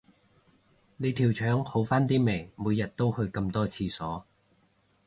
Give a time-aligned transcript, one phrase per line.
[0.97, 4.25] 你條腸好返啲未，每日都去咁多廁所